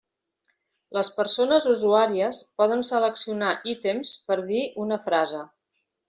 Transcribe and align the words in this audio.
Les 0.97 1.09
persones 1.17 1.67
usuàries 1.73 2.39
poden 2.61 2.81
seleccionar 2.91 3.51
ítems 3.77 4.15
per 4.31 4.39
dir 4.53 4.63
una 4.85 4.99
frase. 5.09 5.43